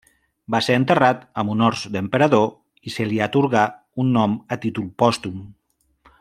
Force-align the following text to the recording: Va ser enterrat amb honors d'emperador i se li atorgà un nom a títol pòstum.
Va 0.53 0.59
ser 0.67 0.77
enterrat 0.79 1.27
amb 1.41 1.53
honors 1.55 1.83
d'emperador 1.97 2.49
i 2.91 2.95
se 2.95 3.07
li 3.11 3.21
atorgà 3.27 3.67
un 4.05 4.11
nom 4.19 4.35
a 4.57 4.59
títol 4.65 4.89
pòstum. 5.05 5.39